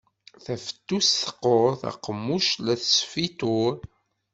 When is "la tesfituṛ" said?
2.65-3.73